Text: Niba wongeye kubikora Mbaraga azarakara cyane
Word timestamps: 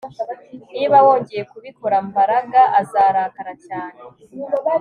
Niba 0.75 0.97
wongeye 1.05 1.43
kubikora 1.51 1.95
Mbaraga 2.09 2.61
azarakara 2.81 3.53
cyane 3.65 3.99